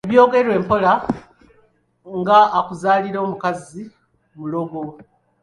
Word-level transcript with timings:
Byogerwa 0.11 0.53
mpola, 0.63 0.93
ng’akuzaalira 2.19 3.19
omukazi 3.25 3.81
mulogo. 4.37 4.79